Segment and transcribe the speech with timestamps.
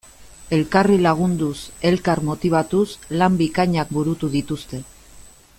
[0.55, 1.59] Elkarri lagunduz,
[1.91, 2.89] elkar motibatuz,
[3.23, 4.85] lan bikainak burutu dituzte.